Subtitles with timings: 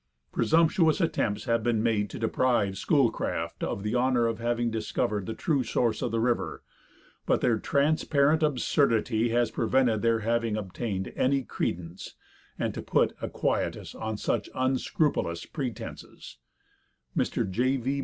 [0.31, 5.35] Presumptuous attempts have been made to deprive Schoolcraft of the honor of having discovered the
[5.35, 6.63] true source of the river,
[7.27, 12.15] but their transparent absurdity has prevented their having obtained any credence,
[12.57, 16.37] and to put a quietus on such unscrupulous pretenses,
[17.15, 17.47] Mr.
[17.47, 17.77] J.
[17.77, 17.99] V.